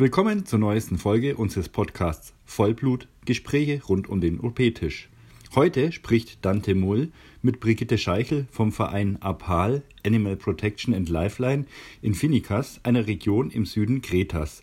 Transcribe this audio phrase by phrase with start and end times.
[0.00, 5.10] Willkommen zur neuesten Folge unseres Podcasts Vollblut Gespräche rund um den OP-Tisch.
[5.54, 11.66] Heute spricht Dante Mull mit Brigitte Scheichel vom Verein APAL Animal Protection and Lifeline
[12.00, 14.62] in Finicas, einer Region im Süden Kretas,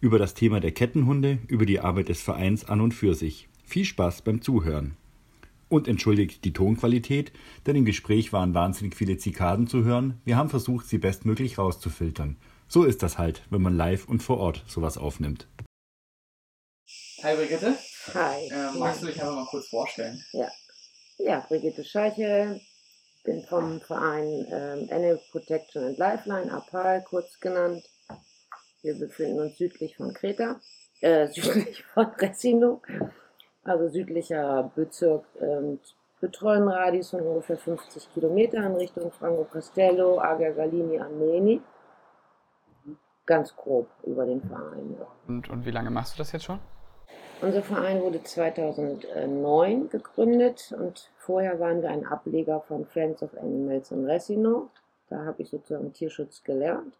[0.00, 3.46] über das Thema der Kettenhunde, über die Arbeit des Vereins an und für sich.
[3.66, 4.96] Viel Spaß beim Zuhören.
[5.68, 7.30] Und entschuldigt die Tonqualität,
[7.66, 10.14] denn im Gespräch waren wahnsinnig viele Zikaden zu hören.
[10.24, 12.36] Wir haben versucht, sie bestmöglich rauszufiltern.
[12.70, 15.48] So ist das halt, wenn man live und vor Ort sowas aufnimmt.
[17.22, 17.74] Hi Brigitte.
[18.12, 18.46] Hi.
[18.50, 20.22] Äh, magst du dich einfach mal kurz vorstellen?
[20.32, 20.50] Ja,
[21.16, 22.60] ja Brigitte Scheiche,
[23.24, 27.82] bin vom Verein ähm, Animal Protection and Lifeline, APAL kurz genannt.
[28.82, 30.60] Wir befinden uns südlich von Kreta,
[31.00, 32.82] äh, südlich von Resino,
[33.62, 35.80] also südlicher Bezirk, ähm,
[36.20, 41.62] betreuen Radius von ungefähr 50 Kilometern in Richtung Franco Castello, Ager Galini, Armeni
[43.28, 44.96] ganz grob über den Verein.
[45.28, 46.58] Und, und wie lange machst du das jetzt schon?
[47.40, 53.92] Unser Verein wurde 2009 gegründet und vorher waren wir ein Ableger von Friends of Animals
[53.92, 54.70] in Resino.
[55.08, 56.98] Da habe ich sozusagen Tierschutz gelernt.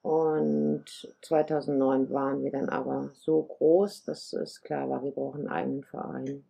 [0.00, 0.84] Und
[1.22, 5.84] 2009 waren wir dann aber so groß, dass es klar war, wir brauchen einen eigenen
[5.84, 6.44] Verein.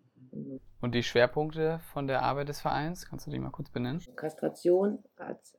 [0.82, 4.02] Und die Schwerpunkte von der Arbeit des Vereins, kannst du die mal kurz benennen?
[4.14, 5.58] Kastration als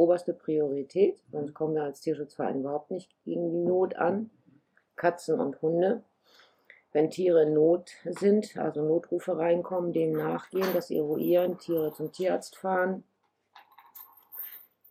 [0.00, 4.30] oberste Priorität, sonst kommen wir als Tierschutzverein überhaupt nicht gegen die Not an.
[4.96, 6.02] Katzen und Hunde.
[6.92, 12.56] Wenn Tiere in Not sind, also Notrufe reinkommen, denen nachgehen, das eruieren, Tiere zum Tierarzt
[12.56, 13.04] fahren,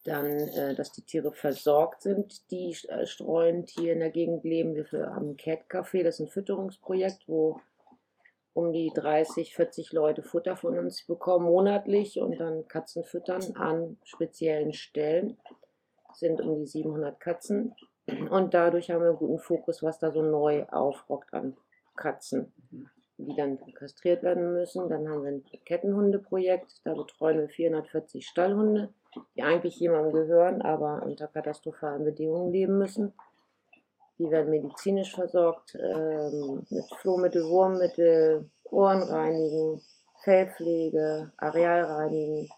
[0.05, 4.75] dann, äh, dass die Tiere versorgt sind, die äh, streuen, hier in der Gegend leben.
[4.75, 7.59] Wir haben ein Cat Café, das ist ein Fütterungsprojekt, wo
[8.59, 13.97] um die 30, 40 Leute Futter von uns bekommen monatlich und dann Katzen füttern an
[14.03, 15.37] speziellen Stellen.
[16.09, 17.73] Das sind um die 700 Katzen
[18.29, 21.55] und dadurch haben wir einen guten Fokus, was da so neu aufrockt an
[21.95, 22.51] Katzen,
[23.17, 24.89] die dann kastriert werden müssen.
[24.89, 28.89] Dann haben wir ein Kettenhundeprojekt, da betreuen wir 440 Stallhunde,
[29.35, 33.13] die eigentlich jemandem gehören, aber unter katastrophalen Bedingungen leben müssen.
[34.19, 39.81] Die werden medizinisch versorgt ähm, mit Flohmittel, Wurmmittel, Ohrenreinigen,
[40.23, 42.49] Fellpflege, Arealreinigen,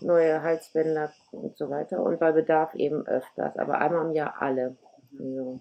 [0.00, 2.02] neue Halsbänder und so weiter.
[2.02, 4.76] Und bei Bedarf eben öfters, aber einmal im Jahr alle.
[5.16, 5.60] Also,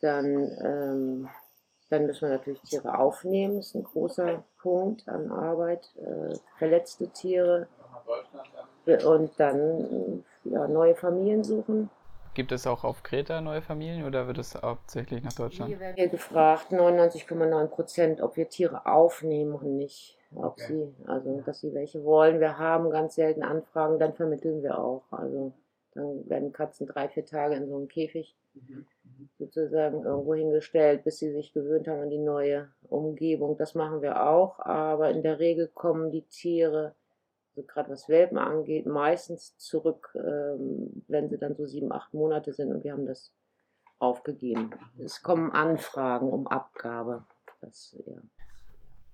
[0.00, 0.26] dann,
[0.64, 1.28] ähm,
[1.90, 5.92] dann müssen wir natürlich Tiere aufnehmen, das ist ein großer Punkt an Arbeit.
[5.96, 7.66] Äh, verletzte Tiere.
[9.04, 11.90] Und dann ja, neue Familien suchen.
[12.40, 15.68] Gibt es auch auf Kreta neue Familien oder wird es hauptsächlich nach Deutschland?
[15.68, 20.16] Hier werden wir gefragt, 99,9 Prozent, ob wir Tiere aufnehmen und nicht.
[20.34, 20.64] Ob okay.
[20.66, 22.40] sie, also dass sie welche wollen.
[22.40, 25.02] Wir haben ganz selten Anfragen, dann vermitteln wir auch.
[25.10, 25.52] Also
[25.92, 28.86] dann werden Katzen drei, vier Tage in so einem Käfig mhm.
[29.38, 33.58] sozusagen irgendwo hingestellt, bis sie sich gewöhnt haben an die neue Umgebung.
[33.58, 36.94] Das machen wir auch, aber in der Regel kommen die Tiere
[37.50, 42.52] also gerade was Welpen angeht, meistens zurück, ähm, wenn sie dann so sieben, acht Monate
[42.52, 43.32] sind und wir haben das
[43.98, 44.70] aufgegeben.
[44.98, 47.26] Es kommen Anfragen um Abgabe.
[47.60, 48.14] Das, ja.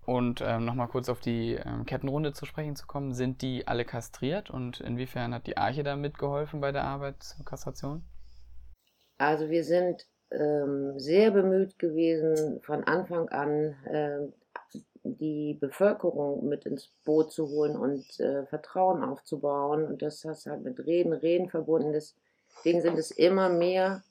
[0.06, 3.84] Und ähm, nochmal kurz auf die ähm, Kettenrunde zu sprechen zu kommen, sind die alle
[3.84, 8.04] kastriert und inwiefern hat die Arche da mitgeholfen bei der Arbeit zur Kastration?
[9.18, 14.28] Also wir sind ähm, sehr bemüht gewesen, von Anfang an äh,
[15.14, 19.84] die Bevölkerung mit ins Boot zu holen und äh, Vertrauen aufzubauen.
[19.84, 21.92] Und das hast halt mit Reden, Reden verbunden.
[21.92, 24.02] Deswegen sind es immer mehr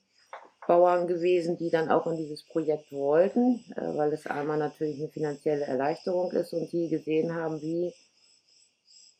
[0.66, 5.08] Bauern gewesen, die dann auch in dieses Projekt wollten, äh, weil es einmal natürlich eine
[5.08, 7.94] finanzielle Erleichterung ist und die gesehen haben, wie,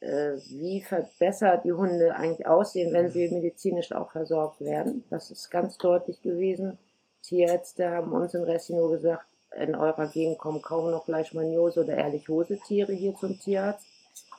[0.01, 5.05] äh, wie verbessert die Hunde eigentlich aussehen, wenn sie medizinisch auch versorgt werden.
[5.11, 6.79] Das ist ganz deutlich gewesen.
[7.23, 9.27] Tierärzte haben uns in Ressino gesagt,
[9.59, 13.87] in eurer Gegend kommen kaum noch Leishmaniose oder Ehrlich-Hose-Tiere hier zum Tierarzt.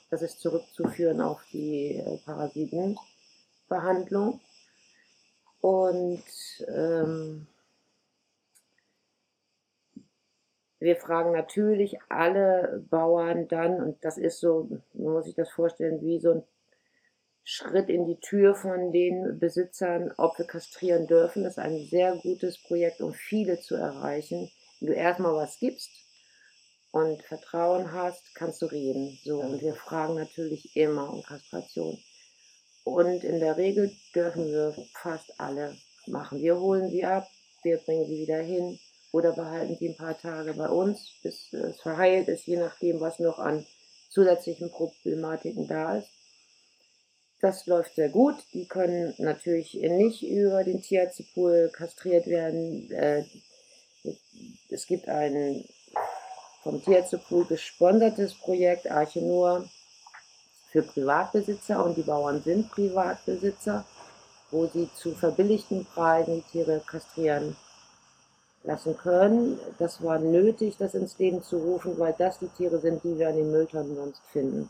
[0.10, 4.40] Das ist zurückzuführen auf die äh, Parasitenbehandlung.
[5.60, 6.24] Und
[6.68, 7.48] ähm,
[10.80, 16.02] wir fragen natürlich alle Bauern dann, und das ist so, man muss sich das vorstellen,
[16.02, 16.44] wie so ein
[17.44, 21.44] Schritt in die Tür von den Besitzern, ob wir kastrieren dürfen.
[21.44, 25.89] Das ist ein sehr gutes Projekt, um viele zu erreichen du erstmal was gibst
[26.91, 29.19] und Vertrauen hast, kannst du reden.
[29.24, 31.97] So, und wir fragen natürlich immer um Kastration.
[32.83, 35.75] Und in der Regel dürfen wir fast alle
[36.07, 36.41] machen.
[36.41, 37.27] Wir holen sie ab,
[37.63, 38.79] wir bringen sie wieder hin
[39.12, 43.19] oder behalten sie ein paar Tage bei uns, bis es verheilt ist, je nachdem, was
[43.19, 43.65] noch an
[44.09, 46.09] zusätzlichen Problematiken da ist.
[47.41, 48.35] das läuft sehr gut.
[48.53, 52.89] Die können natürlich nicht über den Tierarztpool kastriert werden.
[54.77, 55.65] Es gibt ein
[56.62, 59.68] vom Tierärztepool gesponsertes Projekt Arche Nur
[60.71, 63.85] für Privatbesitzer und die Bauern sind Privatbesitzer,
[64.51, 67.56] wo sie zu verbilligten Preisen die Tiere kastrieren
[68.65, 69.59] lassen können.
[69.79, 73.29] Das war nötig, das ins Leben zu rufen, weil das die Tiere sind, die wir
[73.29, 74.69] an den Mülltonnen sonst finden.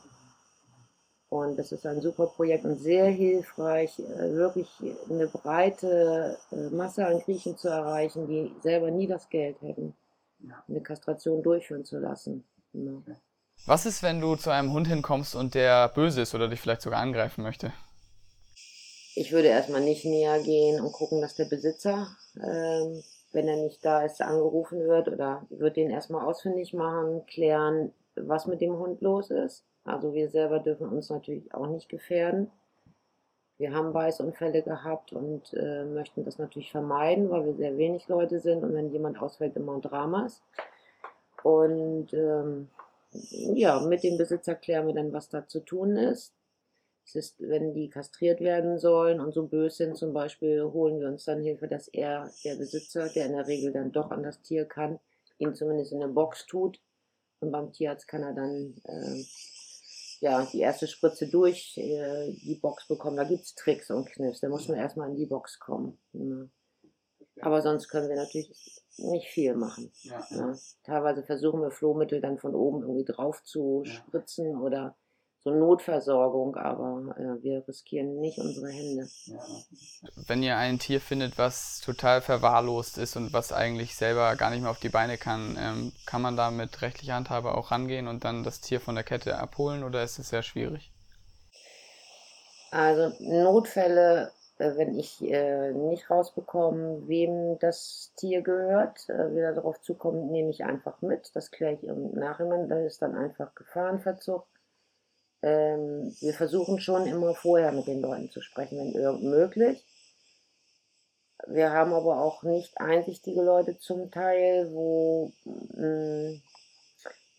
[1.38, 4.68] Und das ist ein super Projekt und sehr hilfreich, äh, wirklich
[5.10, 9.94] eine breite äh, Masse an Griechen zu erreichen, die selber nie das Geld hätten,
[10.68, 12.44] eine Kastration durchführen zu lassen.
[12.74, 12.92] Ja.
[13.66, 16.82] Was ist, wenn du zu einem Hund hinkommst und der böse ist oder dich vielleicht
[16.82, 17.72] sogar angreifen möchte?
[19.16, 23.84] Ich würde erstmal nicht näher gehen und gucken, dass der Besitzer, ähm, wenn er nicht
[23.84, 29.02] da ist, angerufen wird oder würde den erstmal ausfindig machen, klären, was mit dem Hund
[29.02, 32.52] los ist also wir selber dürfen uns natürlich auch nicht gefährden.
[33.58, 38.40] Wir haben Beißunfälle gehabt und äh, möchten das natürlich vermeiden, weil wir sehr wenig Leute
[38.40, 40.44] sind und wenn jemand ausfällt, immer ein Drama ist.
[41.42, 42.70] Und ähm,
[43.12, 46.34] ja, mit dem Besitzer klären wir dann, was da zu tun ist.
[47.06, 51.08] Es ist, wenn die kastriert werden sollen und so böse sind, zum Beispiel, holen wir
[51.08, 54.42] uns dann Hilfe, dass er, der Besitzer, der in der Regel dann doch an das
[54.42, 55.00] Tier kann,
[55.38, 56.82] ihn zumindest in eine Box tut.
[57.40, 59.24] Und beim Tierarzt kann er dann äh,
[60.20, 63.18] ja, die erste Spritze durch äh, die Box bekommen.
[63.18, 64.40] Da gibt es Tricks und Kniffs.
[64.40, 66.00] Da muss man erstmal in die Box kommen.
[66.14, 66.48] Ja.
[67.42, 69.92] Aber sonst können wir natürlich nicht viel machen.
[70.02, 70.56] Ja, ja.
[70.84, 74.98] Teilweise versuchen wir Flohmittel dann von oben irgendwie drauf zu spritzen oder
[75.48, 79.08] so Notversorgung, aber äh, wir riskieren nicht unsere Hände.
[80.28, 84.62] Wenn ihr ein Tier findet, was total verwahrlost ist und was eigentlich selber gar nicht
[84.62, 88.26] mehr auf die Beine kann, ähm, kann man da mit rechtlicher Handhabe auch rangehen und
[88.26, 90.92] dann das Tier von der Kette abholen oder ist es sehr schwierig?
[92.72, 99.80] Also Notfälle, äh, wenn ich äh, nicht rausbekomme, wem das Tier gehört, äh, wieder darauf
[99.80, 101.34] zukommt, nehme ich einfach mit.
[101.36, 102.68] Das kläre ich im Nachhinein.
[102.68, 104.46] Da ist dann einfach Gefahrenverzug
[105.48, 109.84] ähm, wir versuchen schon immer vorher mit den Leuten zu sprechen, wenn irgend möglich.
[111.48, 116.42] Wir haben aber auch nicht einsichtige Leute zum Teil, wo mh, mm,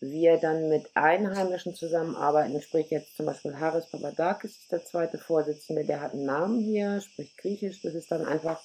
[0.01, 2.61] wir dann mit Einheimischen zusammenarbeiten.
[2.61, 7.01] Sprich jetzt zum Beispiel Haris Papadakis ist der zweite Vorsitzende, der hat einen Namen hier,
[7.01, 7.81] spricht Griechisch.
[7.81, 8.61] Das ist dann einfach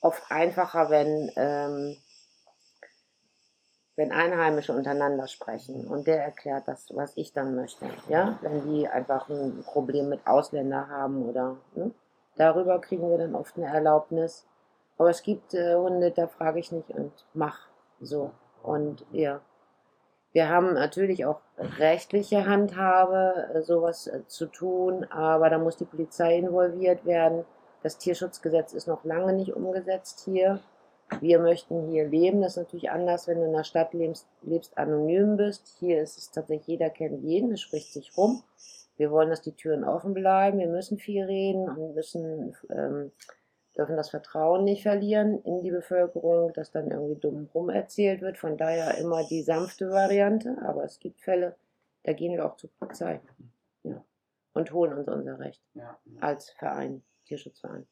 [0.00, 1.96] oft einfacher, wenn ähm,
[4.00, 8.88] wenn Einheimische untereinander sprechen und der erklärt das, was ich dann möchte, ja, wenn die
[8.88, 11.90] einfach ein Problem mit Ausländer haben oder ne?
[12.36, 14.46] darüber kriegen wir dann oft eine Erlaubnis.
[14.96, 17.68] Aber es gibt äh, Hunde, da frage ich nicht und mach
[18.00, 18.30] so
[18.62, 19.42] und ja.
[20.32, 25.84] Wir haben natürlich auch rechtliche Handhabe, äh, sowas äh, zu tun, aber da muss die
[25.84, 27.44] Polizei involviert werden.
[27.82, 30.58] Das Tierschutzgesetz ist noch lange nicht umgesetzt hier
[31.20, 32.40] wir möchten hier leben.
[32.40, 35.76] Das ist natürlich anders, wenn du in der Stadt lebst, lebst anonym bist.
[35.80, 38.42] Hier ist es tatsächlich, jeder kennt jeden, es spricht sich rum.
[38.96, 40.58] Wir wollen, dass die Türen offen bleiben.
[40.58, 43.12] Wir müssen viel reden und müssen, ähm,
[43.76, 48.36] dürfen das Vertrauen nicht verlieren in die Bevölkerung, dass dann irgendwie dumm rum erzählt wird.
[48.36, 50.58] Von daher immer die sanfte Variante.
[50.62, 51.56] Aber es gibt Fälle,
[52.02, 53.20] da gehen wir auch zur Polizei.
[53.84, 54.04] Ja.
[54.52, 55.62] Und holen uns unser Recht.
[55.74, 55.98] Ja.
[56.20, 57.86] Als Verein, Tierschutzverein.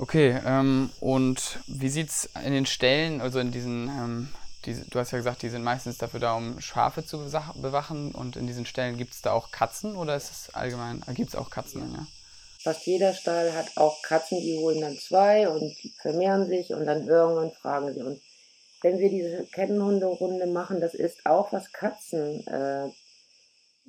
[0.00, 4.28] Okay, ähm, und wie sieht es in den Stellen, also in diesen, ähm,
[4.64, 7.18] diese, du hast ja gesagt, die sind meistens dafür da, um Schafe zu
[7.56, 11.12] bewachen und in diesen Stellen gibt es da auch Katzen oder ist es allgemein, äh,
[11.12, 11.82] gibt es auch Katzen?
[11.92, 12.06] Ja.
[12.62, 17.06] Fast jeder Stall hat auch Katzen, die holen dann zwei und vermehren sich und dann
[17.06, 18.20] irgendwann fragen sie uns.
[18.80, 22.88] Wenn wir diese Kettenhunderunde machen, das ist auch was Katzen äh,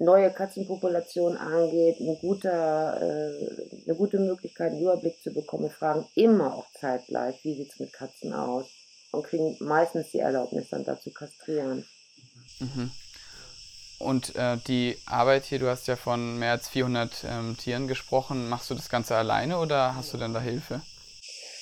[0.02, 5.64] neue Katzenpopulation angeht, ein guter, äh, eine gute Möglichkeit, einen Überblick zu bekommen.
[5.64, 8.66] Wir fragen immer auch zeitgleich, wie sieht es mit Katzen aus
[9.12, 11.86] und kriegen meistens die Erlaubnis dann dazu kastrieren.
[12.60, 12.92] Mhm.
[14.00, 18.50] Und äh, die Arbeit hier, du hast ja von mehr als 400 ähm, Tieren gesprochen.
[18.50, 20.82] Machst du das Ganze alleine oder hast du denn da Hilfe?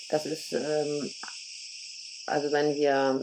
[0.09, 1.11] Das ist, ähm,
[2.27, 3.21] also wenn wir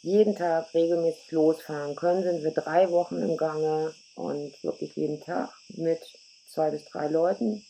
[0.00, 5.50] jeden Tag regelmäßig losfahren können, sind wir drei Wochen im Gange und wirklich jeden Tag
[5.68, 6.00] mit
[6.48, 7.64] zwei bis drei Leuten,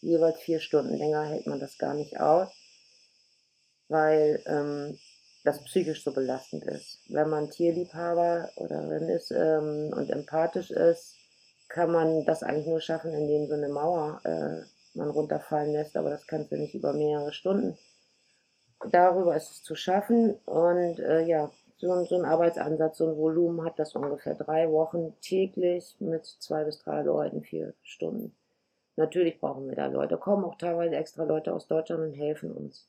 [0.00, 0.96] jeweils vier Stunden.
[0.96, 2.48] Länger hält man das gar nicht aus,
[3.88, 4.98] weil ähm,
[5.44, 7.00] das psychisch so belastend ist.
[7.08, 11.16] Wenn man Tierliebhaber oder wenn ist ähm, und empathisch ist,
[11.68, 14.62] kann man das eigentlich nur schaffen, indem so eine Mauer äh,
[14.94, 17.78] man runterfallen lässt, aber das kannst du nicht über mehrere Stunden.
[18.90, 23.64] Darüber ist es zu schaffen und äh, ja, so, so ein Arbeitsansatz, so ein Volumen
[23.64, 28.34] hat das ungefähr drei Wochen täglich mit zwei bis drei Leuten, vier Stunden.
[28.96, 30.18] Natürlich brauchen wir da Leute.
[30.18, 32.88] Kommen auch teilweise extra Leute aus Deutschland und helfen uns.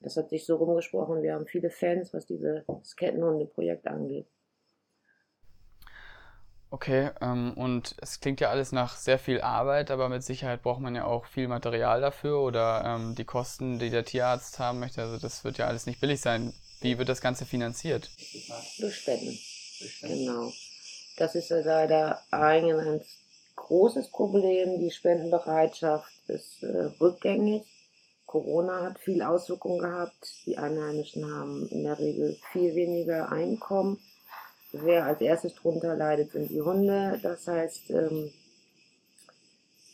[0.00, 1.22] Das hat sich so rumgesprochen.
[1.22, 2.64] Wir haben viele Fans, was dieses
[2.96, 4.26] Kettenhunde-Projekt angeht.
[6.70, 10.80] Okay, ähm, und es klingt ja alles nach sehr viel Arbeit, aber mit Sicherheit braucht
[10.80, 15.00] man ja auch viel Material dafür oder ähm, die Kosten, die der Tierarzt haben möchte.
[15.00, 16.52] Also das wird ja alles nicht billig sein.
[16.80, 18.10] Wie wird das Ganze finanziert?
[18.78, 19.38] Durch Spenden.
[20.00, 20.52] Genau.
[21.16, 23.00] Das ist leider ein, ein
[23.56, 24.78] großes Problem.
[24.80, 27.64] Die Spendenbereitschaft ist äh, rückgängig.
[28.26, 30.46] Corona hat viel Auswirkungen gehabt.
[30.46, 33.98] Die Einheimischen haben in der Regel viel weniger Einkommen
[34.72, 37.18] Wer als erstes drunter leidet, sind die Hunde.
[37.22, 38.30] Das heißt, ähm,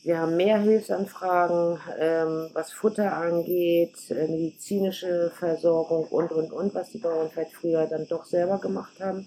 [0.04, 6.90] wir haben mehr Hilfsanfragen, ähm, was Futter angeht, äh, medizinische Versorgung und, und, und, was
[6.90, 9.26] die Bauern vielleicht früher dann doch selber gemacht haben.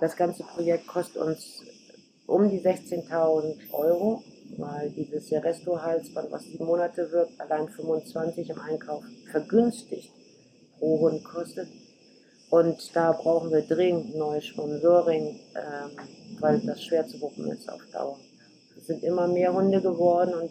[0.00, 1.62] Das ganze Projekt kostet uns
[2.26, 4.22] um die 16.000 Euro,
[4.58, 10.12] weil dieses Resto-Halsband, was die Monate wirkt, allein 25 im Einkauf vergünstigt
[10.78, 11.68] pro Hund kostet.
[12.50, 15.90] Und da brauchen wir dringend neues Sponsoring, ähm,
[16.38, 18.18] weil das schwer zu wuppen ist auf Dauer.
[18.82, 20.50] Es sind immer mehr Hunde geworden und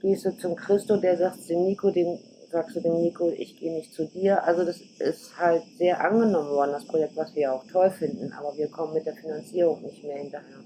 [0.00, 2.18] gehst du zum Christo, der sagt dem Nico, den
[2.50, 4.42] sagst du dem Nico, ich gehe nicht zu dir.
[4.42, 8.56] Also das ist halt sehr angenommen worden, das Projekt, was wir auch toll finden, aber
[8.56, 10.60] wir kommen mit der Finanzierung nicht mehr hinterher.